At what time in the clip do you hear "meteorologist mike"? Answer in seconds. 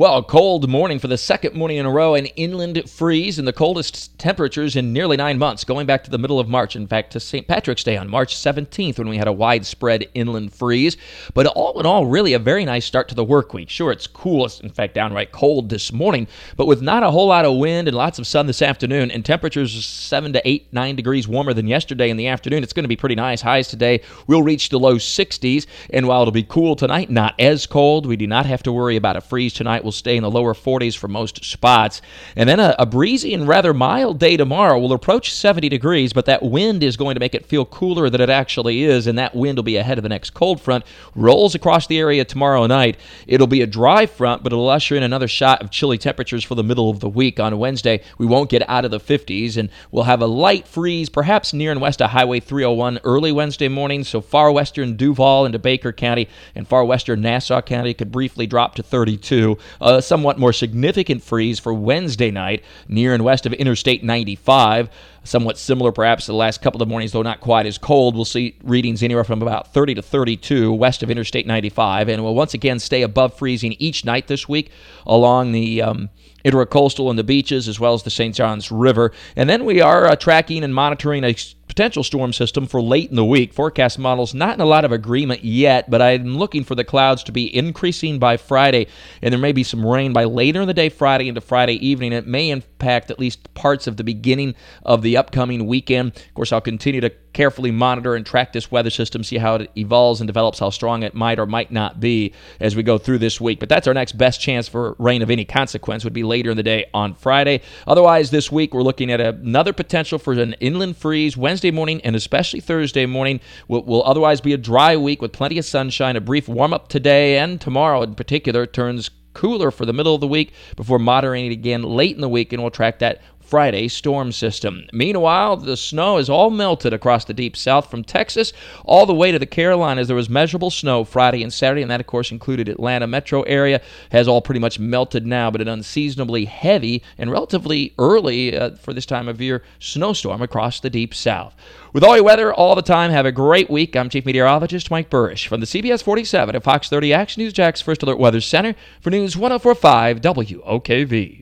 144.24-145.10